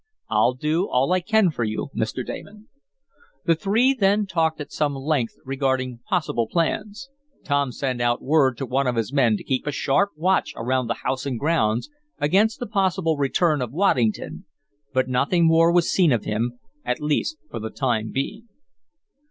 "I'll 0.31 0.55
do 0.55 0.89
all 0.89 1.11
I 1.11 1.19
can 1.19 1.51
for 1.51 1.63
you, 1.63 1.91
Mr. 1.95 2.25
Damon." 2.25 2.69
The 3.45 3.53
three 3.53 3.93
then 3.93 4.25
talked 4.25 4.59
at 4.59 4.71
some 4.71 4.95
length 4.95 5.35
regarding 5.45 5.99
possible 6.09 6.47
plans. 6.47 7.11
Tom 7.43 7.71
sent 7.71 8.01
out 8.01 8.19
word 8.19 8.57
to 8.57 8.65
one 8.65 8.87
of 8.87 8.95
his 8.95 9.13
men 9.13 9.37
to 9.37 9.43
keep 9.43 9.67
a 9.67 9.71
sharp 9.71 10.09
watch 10.17 10.53
around 10.55 10.87
the 10.87 11.03
house 11.05 11.27
and 11.27 11.39
grounds, 11.39 11.87
against 12.17 12.57
the 12.59 12.65
possible 12.65 13.15
return 13.15 13.61
of 13.61 13.73
Waddington, 13.73 14.45
but 14.91 15.07
nothing 15.07 15.45
more 15.45 15.71
was 15.71 15.91
seen 15.91 16.11
of 16.11 16.25
him, 16.25 16.57
at 16.83 16.99
least 16.99 17.37
for 17.51 17.59
the 17.59 17.69
time 17.69 18.09
being. 18.11 18.47